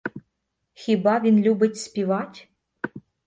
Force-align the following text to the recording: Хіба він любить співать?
Хіба 0.73 1.19
він 1.19 1.41
любить 1.41 1.77
співать? 1.77 2.47